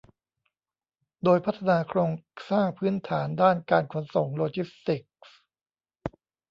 [1.23, 2.11] โดยพัฒนาโครง
[2.49, 5.35] สร้างพื้นฐานด้านการขนส่งโลจิสติกส์